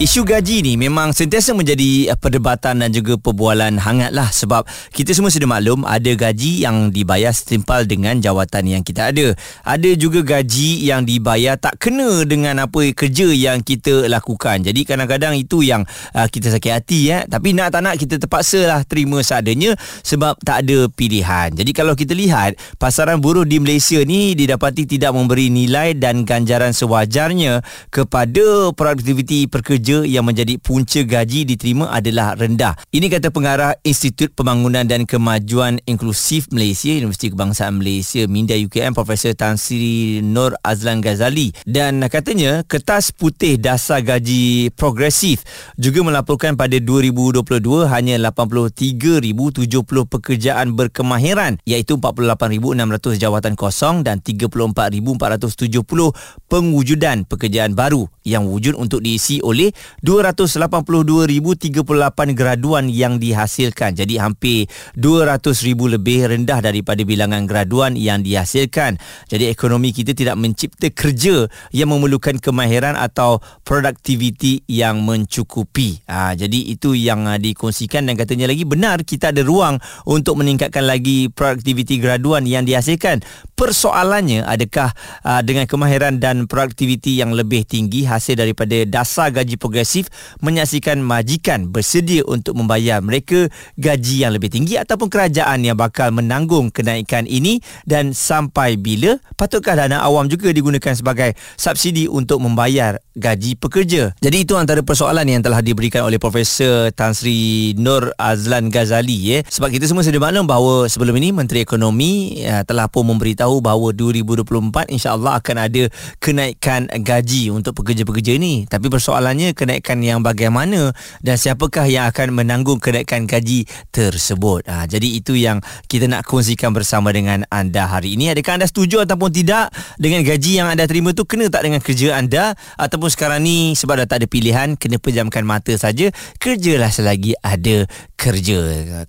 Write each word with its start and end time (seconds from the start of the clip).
Isu 0.00 0.24
gaji 0.24 0.64
ni 0.64 0.80
memang 0.80 1.12
sentiasa 1.12 1.52
menjadi 1.52 2.08
uh, 2.08 2.16
perdebatan 2.16 2.80
dan 2.80 2.88
juga 2.88 3.20
perbualan 3.20 3.76
hangat 3.76 4.16
lah 4.16 4.32
sebab 4.32 4.64
kita 4.88 5.12
semua 5.12 5.28
sudah 5.28 5.44
maklum 5.44 5.84
ada 5.84 6.08
gaji 6.16 6.64
yang 6.64 6.88
dibayar 6.88 7.28
setimpal 7.28 7.84
dengan 7.84 8.16
jawatan 8.16 8.72
yang 8.72 8.82
kita 8.82 9.12
ada. 9.12 9.36
Ada 9.60 9.92
juga 10.00 10.24
gaji 10.24 10.88
yang 10.88 11.04
dibayar 11.04 11.60
tak 11.60 11.76
kena 11.76 12.24
dengan 12.24 12.64
apa 12.64 12.88
kerja 12.96 13.36
yang 13.36 13.60
kita 13.60 14.08
lakukan. 14.08 14.64
Jadi 14.64 14.80
kadang-kadang 14.88 15.36
itu 15.36 15.60
yang 15.60 15.84
uh, 16.16 16.24
kita 16.24 16.48
sakit 16.56 16.72
hati 16.72 17.12
ya. 17.12 17.28
Tapi 17.28 17.52
nak 17.52 17.76
tak 17.76 17.84
nak 17.84 18.00
kita 18.00 18.16
terpaksa 18.16 18.64
lah 18.64 18.80
terima 18.88 19.20
seadanya 19.20 19.76
sebab 20.00 20.40
tak 20.40 20.64
ada 20.64 20.88
pilihan. 20.88 21.52
Jadi 21.52 21.70
kalau 21.76 21.92
kita 21.92 22.16
lihat 22.16 22.56
pasaran 22.80 23.20
buruh 23.20 23.44
di 23.44 23.60
Malaysia 23.60 24.00
ni 24.08 24.32
didapati 24.32 24.88
tidak 24.88 25.12
memberi 25.12 25.52
nilai 25.52 25.92
dan 25.92 26.24
ganjaran 26.24 26.72
sewajarnya 26.72 27.60
kepada 27.92 28.72
produktiviti 28.72 29.44
pekerja 29.46 29.81
pekerja 29.82 30.06
yang 30.06 30.22
menjadi 30.22 30.54
punca 30.62 31.02
gaji 31.02 31.42
diterima 31.42 31.90
adalah 31.90 32.38
rendah. 32.38 32.78
Ini 32.94 33.10
kata 33.10 33.34
pengarah 33.34 33.74
Institut 33.82 34.30
Pembangunan 34.30 34.86
dan 34.86 35.10
Kemajuan 35.10 35.82
Inklusif 35.90 36.46
Malaysia, 36.54 36.94
Universiti 36.94 37.34
Kebangsaan 37.34 37.82
Malaysia, 37.82 38.22
Minda 38.30 38.54
UKM, 38.54 38.94
Profesor 38.94 39.34
Tan 39.34 39.58
Sri 39.58 40.22
Nur 40.22 40.54
Azlan 40.62 41.02
Ghazali. 41.02 41.50
Dan 41.66 41.98
katanya, 42.06 42.62
kertas 42.62 43.10
putih 43.10 43.58
dasar 43.58 44.06
gaji 44.06 44.70
progresif 44.78 45.42
juga 45.74 46.06
melaporkan 46.06 46.54
pada 46.54 46.78
2022 46.78 47.42
hanya 47.90 48.22
83,070 48.30 49.66
pekerjaan 50.06 50.78
berkemahiran 50.78 51.58
iaitu 51.66 51.98
48,600 51.98 53.18
jawatan 53.18 53.58
kosong 53.58 54.06
dan 54.06 54.22
34,470 54.22 56.14
pengujudan 56.46 57.26
pekerjaan 57.26 57.74
baru 57.74 58.06
yang 58.22 58.46
wujud 58.46 58.78
untuk 58.78 59.02
diisi 59.02 59.42
oleh 59.42 59.71
282,038 60.04 62.36
graduan 62.36 62.88
yang 62.88 63.18
dihasilkan. 63.18 63.96
Jadi 63.96 64.18
hampir 64.18 64.66
200,000 64.96 65.98
lebih 65.98 66.28
rendah 66.28 66.60
daripada 66.60 67.02
bilangan 67.02 67.44
graduan 67.44 67.98
yang 67.98 68.22
dihasilkan. 68.22 68.98
Jadi 69.28 69.48
ekonomi 69.48 69.92
kita 69.92 70.16
tidak 70.16 70.36
mencipta 70.38 70.88
kerja 70.92 71.46
yang 71.70 71.92
memerlukan 71.92 72.38
kemahiran 72.38 72.98
atau 72.98 73.40
produktiviti 73.62 74.64
yang 74.68 75.04
mencukupi. 75.04 76.02
Ha, 76.08 76.34
jadi 76.34 76.72
itu 76.72 76.96
yang 76.98 77.28
uh, 77.28 77.38
dikongsikan 77.38 78.08
dan 78.08 78.18
katanya 78.18 78.50
lagi 78.50 78.66
benar 78.66 79.06
kita 79.06 79.30
ada 79.30 79.44
ruang 79.44 79.78
untuk 80.08 80.40
meningkatkan 80.40 80.84
lagi 80.84 81.30
produktiviti 81.30 82.02
graduan 82.02 82.48
yang 82.48 82.66
dihasilkan. 82.66 83.22
Persoalannya 83.54 84.42
adakah 84.42 84.90
uh, 85.22 85.40
dengan 85.46 85.70
kemahiran 85.70 86.18
dan 86.18 86.50
produktiviti 86.50 87.20
yang 87.20 87.30
lebih 87.30 87.62
tinggi 87.62 88.02
hasil 88.02 88.34
daripada 88.34 88.82
dasar 88.88 89.30
gaji 89.30 89.54
progresif 89.62 90.10
menyaksikan 90.42 90.98
majikan 90.98 91.70
bersedia 91.70 92.26
untuk 92.26 92.58
membayar 92.58 92.98
mereka 92.98 93.46
gaji 93.78 94.26
yang 94.26 94.34
lebih 94.34 94.50
tinggi 94.50 94.74
ataupun 94.74 95.06
kerajaan 95.06 95.62
yang 95.62 95.78
bakal 95.78 96.10
menanggung 96.10 96.74
kenaikan 96.74 97.30
ini 97.30 97.62
dan 97.86 98.10
sampai 98.10 98.74
bila 98.74 99.22
patutkah 99.38 99.78
dana 99.78 100.02
awam 100.02 100.26
juga 100.26 100.50
digunakan 100.50 100.92
sebagai 100.98 101.38
subsidi 101.54 102.10
untuk 102.10 102.42
membayar 102.42 102.98
gaji 103.14 103.54
pekerja. 103.54 104.16
Jadi 104.18 104.36
itu 104.42 104.58
antara 104.58 104.82
persoalan 104.82 105.28
yang 105.28 105.44
telah 105.44 105.62
diberikan 105.62 106.02
oleh 106.02 106.18
Profesor 106.18 106.90
Tan 106.90 107.14
Sri 107.14 107.76
Nur 107.78 108.10
Azlan 108.18 108.72
Ghazali 108.72 109.36
ya. 109.36 109.38
Sebab 109.46 109.68
kita 109.68 109.86
semua 109.86 110.02
sudah 110.02 110.18
maklum 110.18 110.48
bahawa 110.48 110.88
sebelum 110.88 111.14
ini 111.20 111.28
Menteri 111.30 111.60
Ekonomi 111.60 112.40
ya, 112.40 112.64
telah 112.64 112.88
pun 112.88 113.04
memberitahu 113.04 113.60
bahawa 113.60 113.92
2024 113.92 114.88
insya-Allah 114.88 115.38
akan 115.38 115.56
ada 115.60 115.82
kenaikan 116.18 116.88
gaji 116.88 117.52
untuk 117.52 117.76
pekerja-pekerja 117.76 118.40
ini. 118.40 118.64
Tapi 118.64 118.88
persoalannya 118.88 119.51
kenaikan 119.54 120.00
yang 120.02 120.20
bagaimana 120.20 120.92
dan 121.20 121.36
siapakah 121.36 121.86
yang 121.88 122.08
akan 122.10 122.34
menanggung 122.34 122.82
kenaikan 122.82 123.24
gaji 123.24 123.64
tersebut. 123.94 124.66
Ha, 124.66 124.84
jadi 124.90 125.08
itu 125.16 125.38
yang 125.38 125.60
kita 125.86 126.10
nak 126.10 126.26
kongsikan 126.26 126.74
bersama 126.74 127.12
dengan 127.14 127.46
anda 127.48 127.86
hari 127.86 128.16
ini. 128.18 128.32
Adakah 128.32 128.60
anda 128.60 128.66
setuju 128.68 129.04
ataupun 129.04 129.30
tidak 129.32 129.70
dengan 129.96 130.24
gaji 130.24 130.58
yang 130.58 130.68
anda 130.68 130.84
terima 130.88 131.12
tu 131.12 131.24
kena 131.28 131.48
tak 131.48 131.68
dengan 131.68 131.80
kerja 131.80 132.18
anda 132.18 132.56
ataupun 132.76 133.08
sekarang 133.12 133.44
ni 133.44 133.72
sebab 133.78 134.04
dah 134.04 134.06
tak 134.08 134.24
ada 134.24 134.26
pilihan 134.28 134.74
kena 134.76 134.98
pejamkan 134.98 135.44
mata 135.44 135.72
saja 135.76 136.10
kerjalah 136.40 136.90
selagi 136.90 137.36
ada 137.40 137.86
kerja. 138.16 138.58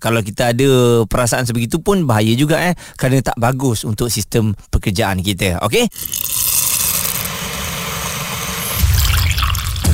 Kalau 0.02 0.20
kita 0.20 0.50
ada 0.50 0.68
perasaan 1.06 1.46
sebegitu 1.46 1.78
pun 1.78 2.02
bahaya 2.04 2.34
juga 2.34 2.58
eh 2.58 2.74
kerana 2.98 3.22
tak 3.22 3.38
bagus 3.38 3.86
untuk 3.86 4.10
sistem 4.10 4.52
pekerjaan 4.74 5.22
kita. 5.22 5.62
Okey? 5.62 5.86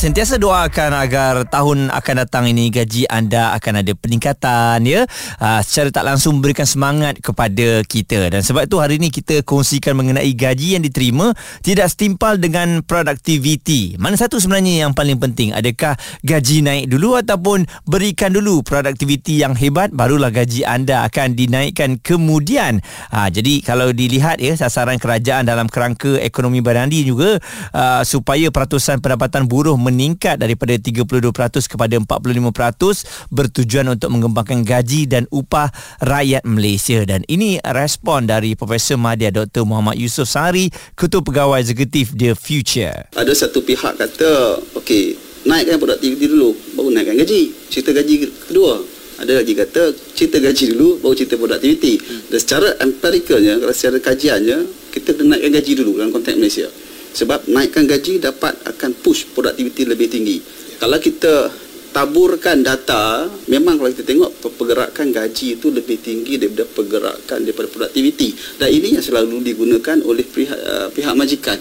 Sentiasa 0.00 0.40
doakan 0.40 0.96
agar 0.96 1.44
tahun 1.44 1.92
akan 1.92 2.14
datang 2.24 2.48
ini 2.48 2.72
gaji 2.72 3.04
anda 3.04 3.52
akan 3.52 3.84
ada 3.84 3.92
peningkatan 3.92 4.80
ya. 4.88 5.04
Uh, 5.36 5.60
secara 5.60 5.92
tak 5.92 6.08
langsung 6.08 6.40
memberikan 6.40 6.64
semangat 6.64 7.20
kepada 7.20 7.84
kita 7.84 8.32
dan 8.32 8.40
sebab 8.40 8.64
itu 8.64 8.80
hari 8.80 8.96
ini 8.96 9.12
kita 9.12 9.44
kongsikan 9.44 9.92
mengenai 9.92 10.32
gaji 10.32 10.80
yang 10.80 10.80
diterima 10.80 11.36
tidak 11.60 11.92
setimpal 11.92 12.40
dengan 12.40 12.80
produktiviti. 12.80 14.00
Mana 14.00 14.16
satu 14.16 14.40
sebenarnya 14.40 14.88
yang 14.88 14.96
paling 14.96 15.20
penting? 15.20 15.52
Adakah 15.52 16.00
gaji 16.24 16.64
naik 16.64 16.88
dulu 16.88 17.20
ataupun 17.20 17.68
berikan 17.84 18.32
dulu 18.32 18.64
produktiviti 18.64 19.44
yang 19.44 19.52
hebat 19.52 19.92
barulah 19.92 20.32
gaji 20.32 20.64
anda 20.64 21.04
akan 21.12 21.36
dinaikkan 21.36 22.00
kemudian. 22.00 22.80
Uh, 23.12 23.28
jadi 23.28 23.60
kalau 23.60 23.92
dilihat 23.92 24.40
ya 24.40 24.56
sasaran 24.56 24.96
kerajaan 24.96 25.44
dalam 25.44 25.68
kerangka 25.68 26.16
ekonomi 26.24 26.64
berandi 26.64 27.04
juga 27.04 27.36
uh, 27.76 28.00
supaya 28.00 28.48
peratusan 28.48 29.04
pendapatan 29.04 29.44
buruh 29.44 29.76
meningkat 29.90 30.38
daripada 30.38 30.78
32% 30.78 31.34
kepada 31.66 31.94
45% 31.98 33.34
bertujuan 33.34 33.86
untuk 33.90 34.08
mengembangkan 34.14 34.62
gaji 34.62 35.10
dan 35.10 35.26
upah 35.34 35.74
rakyat 36.00 36.46
Malaysia 36.46 37.02
dan 37.02 37.26
ini 37.26 37.58
respon 37.60 38.30
dari 38.30 38.54
Profesor 38.54 38.96
Madya 38.96 39.34
Dr. 39.34 39.66
Muhammad 39.66 39.98
Yusof 39.98 40.30
Sari 40.30 40.70
Ketua 40.94 41.20
Pegawai 41.26 41.58
Eksekutif 41.60 42.14
The 42.14 42.38
Future. 42.38 43.10
Ada 43.18 43.34
satu 43.34 43.66
pihak 43.66 43.98
kata 43.98 44.62
okey 44.78 45.18
naikkan 45.44 45.82
produktiviti 45.82 46.30
dulu 46.30 46.54
baru 46.78 46.88
naikkan 46.94 47.18
gaji. 47.18 47.50
Cerita 47.66 47.90
gaji 47.90 48.30
kedua 48.48 48.78
ada 49.20 49.36
lagi 49.36 49.52
kata 49.52 49.92
cerita 50.16 50.40
gaji 50.40 50.72
dulu 50.72 51.02
baru 51.04 51.14
cerita 51.18 51.36
produktiviti. 51.36 51.94
Dan 52.30 52.38
secara 52.38 52.68
empiricalnya 52.80 53.60
kalau 53.60 53.74
secara 53.74 53.98
kajiannya 54.00 54.58
kita 54.94 55.10
kena 55.18 55.36
naikkan 55.36 55.50
gaji 55.60 55.72
dulu 55.76 55.90
dalam 55.98 56.12
konteks 56.14 56.36
Malaysia 56.38 56.68
sebab 57.12 57.50
naikkan 57.50 57.86
gaji 57.86 58.22
dapat 58.22 58.56
akan 58.66 58.90
push 59.00 59.30
produktiviti 59.34 59.86
lebih 59.86 60.08
tinggi. 60.10 60.38
Kalau 60.80 60.96
kita 60.96 61.50
taburkan 61.90 62.62
data, 62.62 63.26
memang 63.50 63.76
kalau 63.76 63.90
kita 63.90 64.06
tengok 64.06 64.30
pergerakan 64.54 65.10
gaji 65.10 65.58
itu 65.58 65.68
lebih 65.68 65.98
tinggi 66.00 66.38
daripada 66.38 66.64
pergerakan 66.70 67.38
daripada 67.42 67.68
produktiviti. 67.68 68.34
Dan 68.56 68.68
ini 68.70 68.96
yang 68.96 69.04
selalu 69.04 69.42
digunakan 69.42 69.98
oleh 70.06 70.24
pihak, 70.24 70.60
uh, 70.60 70.88
pihak 70.94 71.14
majikan. 71.18 71.58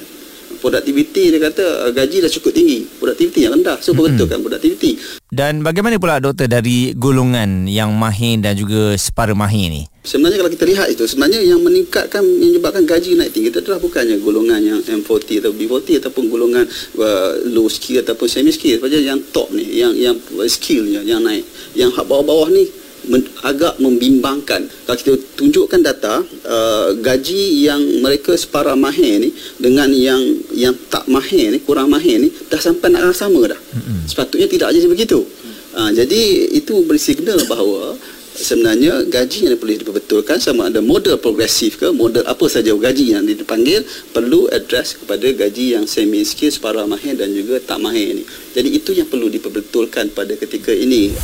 Produktiviti 0.59 1.31
dia 1.31 1.39
kata 1.39 1.89
uh, 1.89 1.91
gaji 1.91 2.25
dah 2.25 2.31
cukup 2.31 2.51
tinggi. 2.53 2.85
Produktiviti 2.85 3.45
yang 3.45 3.57
rendah. 3.57 3.81
So 3.81 3.97
berbetulkan 3.97 4.39
produktiviti 4.39 5.19
dan 5.29 5.61
bagaimana 5.61 6.01
pula 6.01 6.17
doktor 6.17 6.49
dari 6.49 6.97
golongan 6.97 7.69
yang 7.69 7.93
mahir 7.93 8.41
dan 8.41 8.57
juga 8.57 8.97
separa 8.97 9.37
mahir 9.37 9.69
ni 9.69 9.83
sebenarnya 10.09 10.41
kalau 10.41 10.51
kita 10.57 10.65
lihat 10.65 10.87
itu 10.89 11.05
sebenarnya 11.05 11.45
yang 11.45 11.61
meningkatkan 11.61 12.25
yang 12.25 12.57
menyebabkan 12.57 12.89
gaji 12.89 13.13
naik 13.13 13.29
tinggi 13.29 13.53
itu 13.53 13.61
adalah 13.61 13.77
bukannya 13.77 14.17
golongan 14.17 14.57
yang 14.57 14.79
M40 14.81 15.45
atau 15.45 15.53
B40 15.53 16.01
ataupun 16.01 16.23
golongan 16.33 16.65
uh, 16.97 17.37
low 17.53 17.69
skill 17.69 18.01
ataupun 18.01 18.25
semi 18.25 18.49
skill 18.49 18.81
saja 18.81 18.97
yang 18.97 19.21
top 19.29 19.53
ni 19.53 19.69
yang 19.77 19.93
yang 19.93 20.17
skillnya 20.49 21.05
yang 21.05 21.21
naik 21.21 21.45
yang 21.77 21.93
bawah-bawah 21.93 22.49
ni 22.49 22.65
men, 23.07 23.21
agak 23.45 23.77
membimbangkan. 23.77 24.65
Kalau 24.83 24.97
kita 24.97 25.13
tunjukkan 25.37 25.79
data 25.85 26.25
uh, 26.25 26.89
gaji 26.97 27.69
yang 27.69 27.79
mereka 28.01 28.33
separa 28.35 28.73
mahir 28.73 29.21
ni 29.21 29.29
dengan 29.61 29.87
yang 29.93 30.19
yang 30.51 30.73
tak 30.89 31.05
mahir 31.07 31.53
ni 31.53 31.61
kurang 31.61 31.93
mahir 31.93 32.17
ni 32.17 32.33
dah 32.49 32.59
sampai 32.59 32.91
nak 32.91 33.13
sama 33.13 33.45
dah. 33.45 33.59
Mm-hmm. 33.59 33.99
Sepatutnya 34.09 34.47
tidak 34.49 34.73
aja 34.73 34.89
begitu. 34.89 35.21
Uh, 35.69 35.93
jadi 35.93 36.49
itu 36.57 36.81
beri 36.81 36.97
signal 36.97 37.37
bahawa 37.45 37.93
sebenarnya 38.35 39.07
gaji 39.07 39.49
yang 39.49 39.57
perlu 39.57 39.75
diperbetulkan 39.79 40.37
sama 40.37 40.69
ada 40.69 40.81
model 40.83 41.17
progresif 41.17 41.79
ke 41.79 41.89
model 41.93 42.25
apa 42.27 42.45
saja 42.45 42.73
gaji 42.75 43.15
yang 43.17 43.25
dipanggil 43.25 43.81
perlu 44.11 44.49
address 44.49 44.97
kepada 44.97 45.29
gaji 45.33 45.77
yang 45.77 45.85
semi 45.89 46.21
skill 46.25 46.53
separa 46.53 46.85
mahir 46.85 47.15
dan 47.15 47.31
juga 47.31 47.61
tak 47.63 47.79
mahir 47.81 48.19
ni. 48.19 48.23
Jadi 48.53 48.69
itu 48.75 48.91
yang 48.93 49.07
perlu 49.07 49.31
diperbetulkan 49.31 50.13
pada 50.13 50.33
ketika 50.35 50.73
ini. 50.75 51.15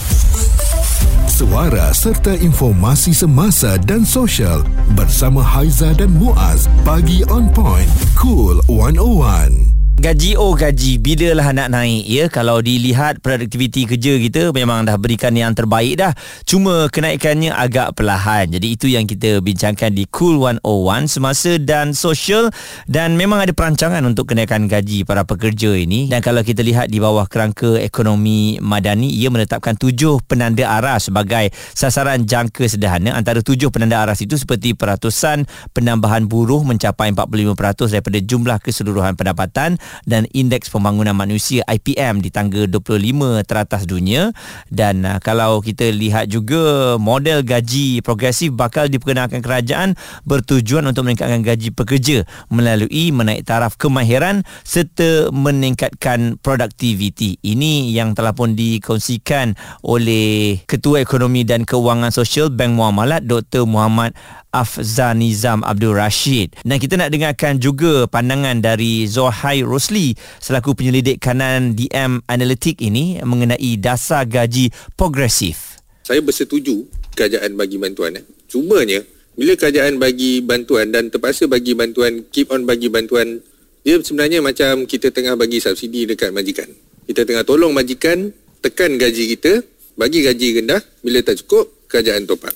suara 1.36 1.92
serta 1.92 2.32
informasi 2.40 3.12
semasa 3.12 3.76
dan 3.84 4.08
sosial 4.08 4.64
bersama 4.96 5.44
Haiza 5.44 5.92
dan 5.92 6.16
Muaz. 6.16 6.72
Pagi 6.88 7.28
on 7.28 7.52
point. 7.52 7.92
Cool 8.16 8.64
101. 8.72 9.75
Gaji 9.96 10.36
oh 10.36 10.52
gaji 10.52 11.00
bila 11.00 11.40
lah 11.40 11.56
nak 11.56 11.72
naik 11.72 12.04
ya? 12.04 12.28
Kalau 12.28 12.60
dilihat 12.60 13.24
produktiviti 13.24 13.88
kerja 13.88 14.20
kita 14.20 14.52
memang 14.52 14.84
dah 14.84 15.00
berikan 15.00 15.32
yang 15.32 15.56
terbaik 15.56 15.96
dah. 15.96 16.12
Cuma 16.44 16.92
kenaikannya 16.92 17.56
agak 17.56 17.96
perlahan. 17.96 18.52
Jadi 18.52 18.68
itu 18.76 18.92
yang 18.92 19.08
kita 19.08 19.40
bincangkan 19.40 19.96
di 19.96 20.04
Cool 20.12 20.44
101 20.44 21.08
semasa 21.08 21.56
dan 21.64 21.96
social. 21.96 22.52
Dan 22.92 23.16
memang 23.16 23.40
ada 23.40 23.56
perancangan 23.56 24.04
untuk 24.04 24.36
kenaikan 24.36 24.68
gaji 24.68 25.08
para 25.08 25.24
pekerja 25.24 25.72
ini. 25.72 26.12
Dan 26.12 26.20
kalau 26.20 26.44
kita 26.44 26.60
lihat 26.60 26.92
di 26.92 27.00
bawah 27.00 27.24
kerangka 27.32 27.80
ekonomi 27.80 28.60
madani 28.60 29.08
ia 29.08 29.32
menetapkan 29.32 29.80
tujuh 29.80 30.20
penanda 30.28 30.76
arah 30.76 31.00
sebagai 31.00 31.56
sasaran 31.72 32.28
jangka 32.28 32.68
sederhana. 32.68 33.16
Antara 33.16 33.40
tujuh 33.40 33.72
penanda 33.72 34.04
arah 34.04 34.18
itu 34.20 34.36
seperti 34.36 34.76
peratusan 34.76 35.48
penambahan 35.72 36.28
buruh 36.28 36.68
mencapai 36.68 37.16
45% 37.16 37.96
daripada 37.96 38.20
jumlah 38.20 38.60
keseluruhan 38.60 39.16
pendapatan 39.16 39.80
dan 40.08 40.30
Indeks 40.32 40.70
Pembangunan 40.70 41.18
Manusia 41.18 41.66
IPM 41.68 42.22
di 42.22 42.30
tangga 42.30 42.68
25 42.68 43.44
teratas 43.46 43.84
dunia 43.88 44.32
dan 44.70 45.06
uh, 45.06 45.18
kalau 45.20 45.60
kita 45.60 45.90
lihat 45.90 46.30
juga 46.30 46.96
model 47.02 47.42
gaji 47.42 48.00
progresif 48.02 48.54
bakal 48.54 48.88
diperkenalkan 48.88 49.40
kerajaan 49.42 49.98
bertujuan 50.24 50.86
untuk 50.86 51.08
meningkatkan 51.08 51.42
gaji 51.42 51.70
pekerja 51.72 52.18
melalui 52.50 53.14
menaik 53.14 53.46
taraf 53.46 53.76
kemahiran 53.76 54.46
serta 54.64 55.30
meningkatkan 55.30 56.38
produktiviti. 56.42 57.38
Ini 57.42 57.94
yang 57.94 58.18
telah 58.18 58.36
pun 58.36 58.54
dikongsikan 58.58 59.56
oleh 59.86 60.62
Ketua 60.68 61.02
Ekonomi 61.02 61.48
dan 61.48 61.64
Kewangan 61.64 62.12
Sosial 62.12 62.52
Bank 62.52 62.76
Muamalat 62.76 63.26
Dr. 63.26 63.64
Muhammad 63.68 64.14
Afzanizam 64.56 65.68
Abdul 65.68 66.00
Rashid. 66.00 66.56
Dan 66.64 66.80
kita 66.80 66.96
nak 66.96 67.12
dengarkan 67.12 67.60
juga 67.60 68.08
pandangan 68.08 68.64
dari 68.64 69.04
Zohai 69.04 69.68
Rosli 69.68 70.16
selaku 70.40 70.80
penyelidik 70.80 71.20
kanan 71.20 71.76
DM 71.76 72.24
Analytic 72.32 72.80
ini 72.80 73.20
mengenai 73.20 73.76
dasar 73.76 74.24
gaji 74.24 74.72
progresif. 74.96 75.84
Saya 76.08 76.24
bersetuju 76.24 76.88
kerajaan 77.20 77.60
bagi 77.60 77.76
bantuan. 77.76 78.16
Eh. 78.16 78.24
Cumanya, 78.48 79.04
bila 79.36 79.60
kerajaan 79.60 80.00
bagi 80.00 80.40
bantuan 80.40 80.96
dan 80.96 81.12
terpaksa 81.12 81.52
bagi 81.52 81.76
bantuan, 81.76 82.24
keep 82.32 82.48
on 82.56 82.64
bagi 82.64 82.88
bantuan, 82.88 83.44
dia 83.84 84.00
sebenarnya 84.00 84.40
macam 84.40 84.88
kita 84.88 85.12
tengah 85.12 85.36
bagi 85.36 85.60
subsidi 85.60 86.08
dekat 86.08 86.32
majikan. 86.32 86.72
Kita 87.06 87.28
tengah 87.28 87.44
tolong 87.44 87.76
majikan 87.76 88.32
tekan 88.64 88.96
gaji 88.96 89.36
kita, 89.36 89.62
bagi 90.00 90.24
gaji 90.24 90.64
rendah, 90.64 90.82
bila 91.04 91.20
tak 91.22 91.44
cukup, 91.44 91.90
kerajaan 91.92 92.24
top 92.24 92.48
up. 92.48 92.56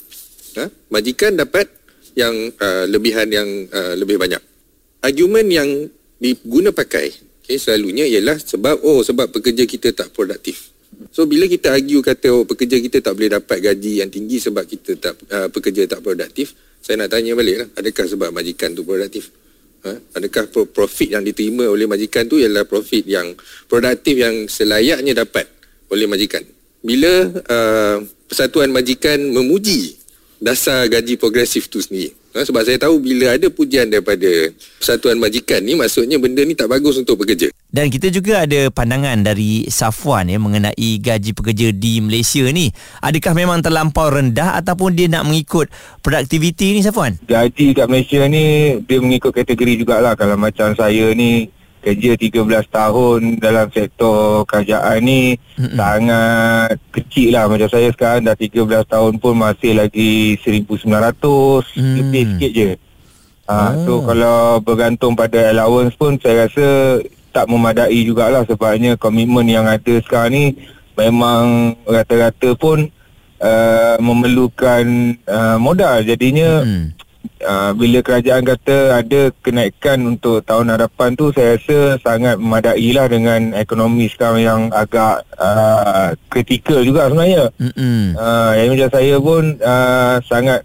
Ha? 0.57 0.66
Majikan 0.90 1.38
dapat 1.38 1.78
yang 2.15 2.33
uh, 2.57 2.85
lebihan 2.89 3.27
yang 3.29 3.47
uh, 3.69 3.94
lebih 3.97 4.17
banyak. 4.17 4.41
Argument 5.03 5.47
yang 5.47 5.69
diguna 6.19 6.75
pakai 6.75 7.29
okay, 7.50 7.57
selalunya 7.57 8.06
ialah 8.06 8.38
sebab 8.38 8.85
oh 8.85 9.01
sebab 9.01 9.33
pekerja 9.33 9.65
kita 9.65 9.89
tak 9.97 10.13
produktif. 10.13 10.69
So 11.09 11.25
bila 11.25 11.50
kita 11.50 11.73
argue 11.73 12.01
kata 12.06 12.29
oh 12.29 12.45
pekerja 12.45 12.77
kita 12.77 13.01
tak 13.01 13.17
boleh 13.17 13.33
dapat 13.33 13.57
gaji 13.57 14.06
yang 14.06 14.09
tinggi 14.13 14.38
sebab 14.38 14.69
kita 14.69 14.91
tak 15.01 15.13
uh, 15.33 15.47
pekerja 15.50 15.89
tak 15.89 16.06
produktif, 16.06 16.53
saya 16.77 17.01
nak 17.01 17.09
tanya 17.09 17.33
balik 17.33 17.65
lah, 17.65 17.67
adakah 17.81 18.06
sebab 18.06 18.29
majikan 18.29 18.71
tu 18.77 18.85
produktif? 18.85 19.33
Ha? 19.79 19.95
Adakah 20.19 20.51
profit 20.69 21.15
yang 21.15 21.23
diterima 21.23 21.65
oleh 21.65 21.88
majikan 21.88 22.27
tu 22.27 22.35
ialah 22.35 22.67
profit 22.67 23.07
yang 23.07 23.31
produktif 23.65 24.15
yang 24.19 24.35
selayaknya 24.45 25.23
dapat 25.23 25.47
oleh 25.89 26.05
majikan? 26.05 26.44
Bila 26.79 27.27
uh, 27.27 27.97
persatuan 28.27 28.71
majikan 28.71 29.19
memuji 29.19 29.99
dasar 30.39 30.88
gaji 30.88 31.19
progresif 31.19 31.68
tu 31.68 31.83
sendiri. 31.83 32.15
Ha, 32.30 32.45
sebab 32.45 32.62
saya 32.62 32.77
tahu 32.77 33.01
bila 33.01 33.33
ada 33.33 33.50
pujian 33.50 33.89
daripada 33.89 34.30
persatuan 34.77 35.18
majikan 35.18 35.65
ni 35.65 35.74
maksudnya 35.74 36.21
benda 36.21 36.45
ni 36.45 36.53
tak 36.53 36.69
bagus 36.69 37.01
untuk 37.01 37.19
pekerja. 37.25 37.50
Dan 37.69 37.89
kita 37.89 38.13
juga 38.13 38.45
ada 38.45 38.69
pandangan 38.69 39.18
dari 39.21 39.65
Safwan 39.65 40.30
ya 40.30 40.38
mengenai 40.38 41.01
gaji 41.01 41.33
pekerja 41.33 41.74
di 41.74 42.01
Malaysia 42.01 42.45
ni. 42.50 42.69
Adakah 43.01 43.33
memang 43.33 43.65
terlampau 43.65 44.13
rendah 44.13 44.57
ataupun 44.62 44.94
dia 44.94 45.09
nak 45.09 45.25
mengikut 45.25 45.74
produktiviti 46.06 46.77
ni 46.77 46.81
Safwan? 46.86 47.18
Gaji 47.25 47.74
kat 47.74 47.89
Malaysia 47.89 48.21
ni 48.30 48.77
dia 48.86 48.97
mengikut 49.01 49.33
kategori 49.33 49.81
jugalah 49.81 50.13
kalau 50.13 50.38
macam 50.38 50.74
saya 50.77 51.13
ni 51.18 51.50
kerja 51.79 52.11
13 52.19 52.43
tahun 52.67 53.19
dalam 53.39 53.67
sektor 53.71 54.43
kerajaan 54.43 54.99
ni 54.99 55.35
mm-hmm. 55.35 55.77
sangat 55.79 56.75
kecil 56.91 57.35
lah 57.35 57.47
macam 57.47 57.69
saya 57.71 57.89
sekarang 57.95 58.27
dah 58.27 58.35
13 58.35 58.67
tahun 58.83 59.13
pun 59.17 59.33
masih 59.39 59.79
lagi 59.79 60.35
1900 60.43 60.83
mm. 60.83 61.95
lebih 62.03 62.23
sikit 62.35 62.51
je 62.51 62.69
ha, 63.47 63.55
oh. 63.55 63.73
so 63.87 63.93
kalau 64.03 64.59
bergantung 64.59 65.15
pada 65.15 65.51
allowance 65.55 65.95
pun 65.95 66.19
saya 66.19 66.47
rasa 66.47 66.99
tak 67.31 67.47
memadai 67.47 68.03
jugalah 68.03 68.43
sebabnya 68.43 68.99
komitmen 68.99 69.47
yang 69.47 69.63
ada 69.63 69.95
sekarang 70.03 70.31
ni 70.35 70.43
memang 70.99 71.77
rata-rata 71.87 72.57
pun 72.59 72.91
uh, 73.39 73.95
memerlukan 74.03 75.15
uh, 75.23 75.55
modal 75.55 76.03
jadinya 76.03 76.63
mm 76.67 77.08
uh, 77.44 77.71
bila 77.75 78.00
kerajaan 78.03 78.44
kata 78.44 79.00
ada 79.00 79.31
kenaikan 79.44 80.03
untuk 80.06 80.44
tahun 80.44 80.75
hadapan 80.75 81.15
tu 81.15 81.31
saya 81.31 81.56
rasa 81.56 82.00
sangat 82.03 82.36
memadai 82.39 82.89
lah 82.91 83.07
dengan 83.07 83.56
ekonomi 83.56 84.07
sekarang 84.12 84.41
yang 84.44 84.62
agak 84.71 85.24
uh, 85.39 86.15
kritikal 86.27 86.83
juga 86.83 87.07
sebenarnya. 87.07 87.51
Uh, 88.15 88.51
yang 88.56 88.75
macam 88.75 88.89
saya 88.91 89.15
pun 89.19 89.44
uh, 89.62 90.15
sangat 90.27 90.62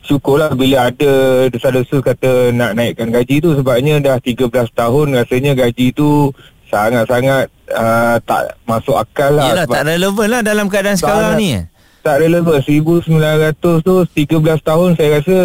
syukurlah 0.00 0.50
bila 0.56 0.90
ada 0.90 1.12
desa-desa 1.52 2.02
kata 2.02 2.50
nak 2.50 2.74
naikkan 2.74 3.12
gaji 3.12 3.38
tu 3.38 3.54
sebabnya 3.54 4.00
dah 4.02 4.16
13 4.18 4.50
tahun 4.50 5.06
rasanya 5.14 5.52
gaji 5.54 5.92
tu 5.94 6.34
sangat-sangat 6.70 7.50
uh, 7.74 8.16
tak 8.22 8.56
masuk 8.64 8.96
akal 8.98 9.34
lah. 9.34 9.50
Yelah 9.50 9.66
tak 9.66 9.82
relevan 9.86 10.26
lah 10.30 10.40
dalam 10.42 10.66
keadaan 10.70 10.96
sekarang 10.96 11.34
ni. 11.38 11.58
Tak 12.00 12.16
relevan 12.16 12.58
1900 12.64 13.60
tu 13.60 13.94
13 14.08 14.40
tahun 14.64 14.88
saya 14.96 15.20
rasa 15.20 15.38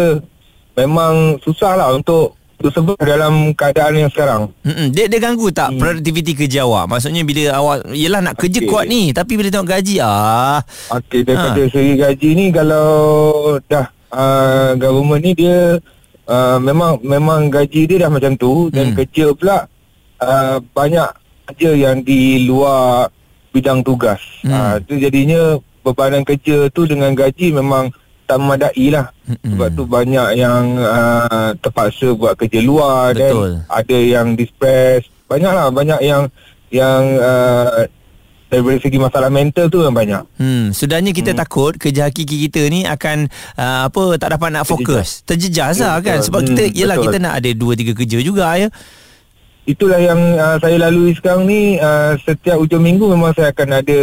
memang 0.76 1.40
susah 1.40 1.72
lah 1.74 1.88
untuk 1.96 2.36
tersebut 2.56 2.96
dalam 2.96 3.52
keadaan 3.52 4.00
yang 4.00 4.10
sekarang. 4.12 4.48
Mm-mm. 4.64 4.88
Dia, 4.88 5.12
dia 5.12 5.20
ganggu 5.20 5.52
tak 5.52 5.76
hmm. 5.76 5.80
produktiviti 5.80 6.32
kerja 6.32 6.64
awak? 6.64 6.88
Maksudnya 6.88 7.20
bila 7.20 7.52
awak, 7.52 7.92
yelah 7.92 8.24
nak 8.24 8.40
kerja 8.40 8.64
okay. 8.64 8.68
kuat 8.68 8.88
ni, 8.88 9.12
tapi 9.12 9.36
bila 9.36 9.52
tengok 9.52 9.68
gaji, 9.76 10.00
ah. 10.00 10.64
Okey, 10.96 11.20
daripada 11.20 11.60
ha. 11.60 11.68
segi 11.68 11.92
gaji 12.00 12.28
ni, 12.32 12.46
kalau 12.48 12.88
dah 13.68 13.92
uh, 14.08 14.72
government 14.80 15.20
ni 15.20 15.32
dia 15.36 15.76
uh, 16.28 16.56
memang 16.56 16.96
memang 17.04 17.52
gaji 17.52 17.92
dia 17.92 18.08
dah 18.08 18.10
macam 18.12 18.32
tu, 18.40 18.72
dan 18.72 18.92
hmm. 18.92 18.96
kerja 19.04 19.26
pula 19.36 19.58
uh, 20.24 20.56
banyak 20.72 21.08
kerja 21.52 21.70
yang 21.76 22.00
di 22.00 22.48
luar 22.48 23.12
bidang 23.52 23.84
tugas. 23.84 24.20
Hmm. 24.40 24.52
Uh, 24.56 24.76
tu 24.80 24.96
jadinya 24.96 25.60
bebanan 25.84 26.24
kerja 26.24 26.72
tu 26.72 26.88
dengan 26.88 27.12
gaji 27.12 27.52
memang 27.52 27.92
tak 28.26 28.36
memadai 28.42 28.86
lah 28.90 29.06
mm-hmm. 29.24 29.50
sebab 29.54 29.68
tu 29.72 29.82
banyak 29.86 30.28
yang 30.36 30.64
uh, 30.82 31.50
terpaksa 31.62 32.12
buat 32.12 32.34
kerja 32.34 32.60
luar 32.60 33.14
Betul. 33.14 33.62
dan 33.62 33.70
ada 33.70 33.98
yang 33.98 34.26
distress 34.34 35.06
banyak 35.30 35.52
lah 35.54 35.70
banyak 35.70 36.00
yang 36.02 36.26
yang 36.74 37.02
uh, 37.22 37.86
dari 38.46 38.78
segi 38.78 38.98
masalah 39.02 39.26
mental 39.26 39.66
tu 39.66 39.82
yang 39.82 39.90
banyak. 39.90 40.22
Hmm, 40.38 40.70
sudahnya 40.70 41.10
kita 41.10 41.34
hmm. 41.34 41.40
takut 41.42 41.74
kerja 41.74 42.06
hakiki 42.06 42.46
kita 42.46 42.62
ni 42.70 42.86
akan 42.86 43.26
uh, 43.58 43.90
apa 43.90 44.02
tak 44.22 44.38
dapat 44.38 44.48
nak 44.54 44.64
fokus. 44.70 45.26
Terjejas 45.26 45.82
lah 45.82 45.98
kan 45.98 46.22
sebab 46.22 46.46
hmm, 46.46 46.48
kita 46.54 46.62
yalah 46.78 46.96
betul. 46.98 47.06
kita 47.10 47.16
nak 47.18 47.34
ada 47.42 47.50
dua 47.58 47.72
tiga 47.74 47.92
kerja 47.98 48.18
juga 48.22 48.54
ya 48.54 48.70
itulah 49.66 49.98
yang 49.98 50.38
uh, 50.38 50.56
saya 50.62 50.78
lalui 50.78 51.10
sekarang 51.12 51.42
ni 51.44 51.76
uh, 51.82 52.14
setiap 52.22 52.56
hujung 52.62 52.86
minggu 52.86 53.10
memang 53.10 53.34
saya 53.34 53.50
akan 53.50 53.82
ada 53.82 54.00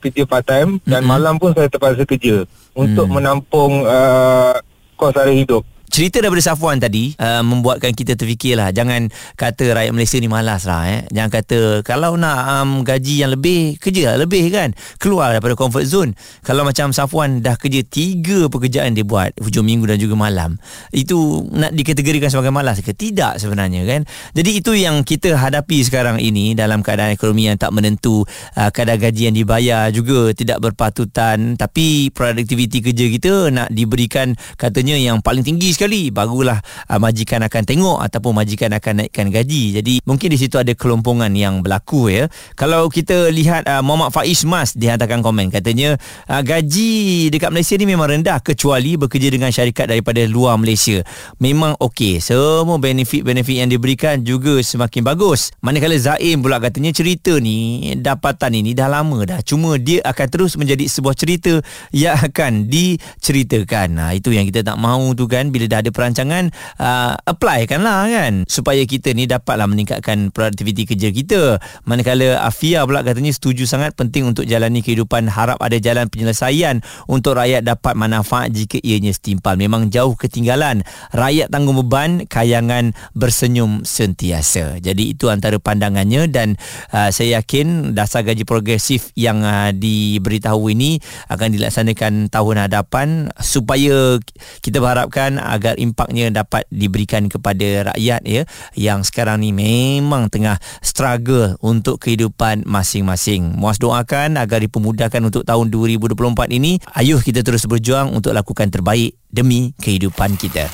kerja 0.00 0.24
part 0.24 0.48
time 0.48 0.80
dan 0.88 1.04
mm-hmm. 1.04 1.12
malam 1.12 1.34
pun 1.36 1.52
saya 1.52 1.68
terpaksa 1.68 2.08
kerja 2.08 2.48
untuk 2.72 3.06
mm. 3.06 3.12
menampung 3.12 3.84
uh, 3.84 4.56
kos 4.96 5.12
hari 5.12 5.44
hidup 5.44 5.62
cerita 5.88 6.20
daripada 6.20 6.44
Safwan 6.44 6.78
tadi 6.78 7.16
uh, 7.16 7.42
membuatkan 7.42 7.92
kita 7.96 8.14
terfikirlah. 8.14 8.70
Jangan 8.70 9.08
kata 9.34 9.72
rakyat 9.74 9.92
Malaysia 9.92 10.16
ni 10.20 10.28
malas 10.28 10.68
lah 10.68 10.84
eh. 10.88 11.00
jangan 11.10 11.30
kata 11.32 11.58
kalau 11.82 12.14
nak 12.20 12.38
um, 12.60 12.70
gaji 12.84 13.24
yang 13.24 13.32
lebih 13.32 13.80
kerja 13.80 14.14
lah 14.14 14.24
lebih 14.24 14.52
kan. 14.52 14.76
Keluar 15.00 15.32
daripada 15.34 15.56
comfort 15.56 15.88
zone. 15.88 16.12
Kalau 16.44 16.62
macam 16.62 16.92
Safwan 16.92 17.40
dah 17.40 17.56
kerja 17.56 17.82
tiga 17.82 18.46
pekerjaan 18.52 18.92
dia 18.92 19.02
buat 19.02 19.32
hujung 19.40 19.64
minggu 19.64 19.88
dan 19.88 19.98
juga 19.98 20.14
malam 20.14 20.60
itu 20.92 21.44
nak 21.52 21.72
dikategorikan 21.72 22.28
sebagai 22.28 22.52
malas 22.52 22.80
ke? 22.84 22.92
Tidak 22.92 23.40
sebenarnya 23.40 23.82
kan? 23.88 24.00
Jadi 24.36 24.50
itu 24.60 24.72
yang 24.76 25.02
kita 25.02 25.34
hadapi 25.34 25.80
sekarang 25.82 26.20
ini 26.20 26.52
dalam 26.52 26.84
keadaan 26.84 27.14
ekonomi 27.14 27.48
yang 27.48 27.56
tak 27.56 27.72
menentu 27.72 28.28
uh, 28.54 28.70
kadar 28.70 29.00
gaji 29.00 29.32
yang 29.32 29.36
dibayar 29.36 29.88
juga 29.94 30.34
tidak 30.36 30.60
berpatutan 30.60 31.56
tapi 31.56 32.12
produktiviti 32.12 32.84
kerja 32.84 33.06
kita 33.08 33.32
nak 33.54 33.68
diberikan 33.72 34.34
katanya 34.58 34.98
yang 34.98 35.22
paling 35.24 35.46
tinggi 35.46 35.77
sekali 35.78 36.10
barulah 36.10 36.58
uh, 36.90 36.98
majikan 36.98 37.38
akan 37.46 37.62
tengok 37.62 38.02
ataupun 38.02 38.34
majikan 38.34 38.74
akan 38.74 39.06
naikkan 39.06 39.30
gaji. 39.30 39.78
Jadi 39.78 40.02
mungkin 40.02 40.34
di 40.34 40.38
situ 40.42 40.58
ada 40.58 40.74
kelompongan 40.74 41.30
yang 41.38 41.62
berlaku 41.62 42.10
ya. 42.10 42.26
Kalau 42.58 42.90
kita 42.90 43.30
lihat 43.30 43.70
uh, 43.70 43.78
Muhammad 43.78 44.10
Faiz 44.10 44.42
Mas 44.42 44.74
dihantarkan 44.74 45.22
komen 45.22 45.54
katanya 45.54 45.94
uh, 46.26 46.42
gaji 46.42 47.30
dekat 47.30 47.54
Malaysia 47.54 47.78
ni 47.78 47.86
memang 47.86 48.10
rendah 48.10 48.42
kecuali 48.42 48.98
bekerja 48.98 49.30
dengan 49.30 49.54
syarikat 49.54 49.86
daripada 49.86 50.18
luar 50.26 50.58
Malaysia. 50.58 51.06
Memang 51.38 51.78
okey. 51.78 52.18
Semua 52.18 52.74
benefit-benefit 52.82 53.62
yang 53.62 53.70
diberikan 53.70 54.18
juga 54.26 54.58
semakin 54.58 55.06
bagus. 55.06 55.54
Manakala 55.62 55.94
Zaim 55.94 56.42
pula 56.42 56.58
katanya 56.58 56.90
cerita 56.90 57.38
ni 57.38 57.86
dapatan 57.94 58.58
ini 58.58 58.74
dah 58.74 58.90
lama 58.90 59.22
dah. 59.22 59.38
Cuma 59.46 59.78
dia 59.78 60.02
akan 60.02 60.26
terus 60.26 60.58
menjadi 60.58 60.90
sebuah 60.90 61.14
cerita 61.14 61.62
yang 61.94 62.18
akan 62.18 62.66
diceritakan. 62.66 63.94
Nah, 63.94 64.10
itu 64.16 64.34
yang 64.34 64.42
kita 64.48 64.66
tak 64.66 64.74
mahu 64.74 65.14
tu 65.14 65.30
kan 65.30 65.52
bila 65.54 65.67
dah 65.68 65.84
ada 65.84 65.92
perancangan 65.92 66.50
uh, 66.80 67.14
apply 67.28 67.68
kan 67.68 67.84
lah 67.84 68.08
kan 68.08 68.48
supaya 68.48 68.82
kita 68.88 69.12
ni 69.12 69.28
dapatlah 69.28 69.68
meningkatkan 69.68 70.32
produktiviti 70.32 70.88
kerja 70.88 71.12
kita. 71.12 71.42
Manakala 71.84 72.40
Afia 72.42 72.82
pula 72.88 73.04
katanya 73.04 73.30
setuju 73.30 73.68
sangat 73.68 73.92
penting 73.94 74.24
untuk 74.24 74.48
jalani 74.48 74.80
kehidupan 74.80 75.28
harap 75.28 75.60
ada 75.60 75.76
jalan 75.76 76.08
penyelesaian 76.08 76.80
untuk 77.04 77.36
rakyat 77.36 77.62
dapat 77.62 77.94
manfaat 77.94 78.48
jika 78.50 78.80
ianya 78.80 79.12
setimpal. 79.12 79.60
Memang 79.60 79.92
jauh 79.92 80.16
ketinggalan. 80.16 80.82
Rakyat 81.12 81.52
tanggung 81.52 81.76
beban, 81.84 82.24
kayangan 82.24 82.96
bersenyum 83.12 83.84
sentiasa. 83.84 84.80
Jadi 84.80 85.12
itu 85.12 85.28
antara 85.28 85.60
pandangannya 85.60 86.30
dan 86.30 86.56
uh, 86.94 87.12
saya 87.12 87.42
yakin 87.42 87.92
dasar 87.92 88.24
gaji 88.24 88.48
progresif 88.48 89.12
yang 89.18 89.44
uh, 89.44 89.70
diberitahu 89.74 90.72
ini 90.72 91.02
akan 91.28 91.48
dilaksanakan 91.52 92.32
tahun 92.32 92.56
hadapan 92.68 93.28
supaya 93.42 94.16
kita 94.62 94.78
berharapkan 94.78 95.36
agar 95.58 95.74
impaknya 95.76 96.30
dapat 96.30 96.64
diberikan 96.70 97.26
kepada 97.26 97.92
rakyat 97.92 98.22
ya 98.22 98.42
yang 98.78 99.02
sekarang 99.02 99.42
ni 99.42 99.50
memang 99.50 100.30
tengah 100.30 100.62
struggle 100.80 101.58
untuk 101.60 101.98
kehidupan 101.98 102.62
masing-masing. 102.64 103.58
Muas 103.58 103.82
doakan 103.82 104.38
agar 104.38 104.62
dipermudahkan 104.62 105.20
untuk 105.20 105.42
tahun 105.42 105.74
2024 105.74 106.54
ini. 106.54 106.78
Ayuh 106.94 107.18
kita 107.18 107.42
terus 107.42 107.66
berjuang 107.66 108.14
untuk 108.14 108.30
lakukan 108.30 108.70
terbaik 108.70 109.18
demi 109.28 109.74
kehidupan 109.82 110.38
kita. 110.38 110.70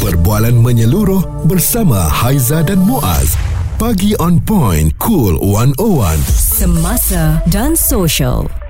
Perbualan 0.00 0.54
menyeluruh 0.54 1.48
bersama 1.50 2.06
Haiza 2.06 2.62
dan 2.62 2.78
Muaz. 2.78 3.34
Pagi 3.76 4.16
on 4.16 4.40
point, 4.40 4.94
cool 5.02 5.36
101. 5.42 6.16
Semasa 6.32 7.44
dan 7.50 7.76
social. 7.76 8.65